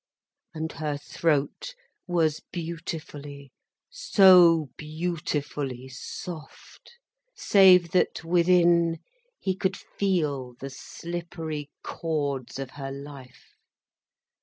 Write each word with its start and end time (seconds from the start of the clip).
And 0.55 0.71
her 0.71 0.97
throat 0.97 1.75
was 2.07 2.41
beautifully, 2.51 3.51
so 3.91 4.71
beautifully 4.75 5.89
soft, 5.89 6.93
save 7.35 7.91
that, 7.91 8.23
within, 8.25 8.97
he 9.37 9.55
could 9.55 9.77
feel 9.77 10.55
the 10.55 10.71
slippery 10.71 11.69
chords 11.83 12.57
of 12.57 12.71
her 12.71 12.91
life. 12.91 13.51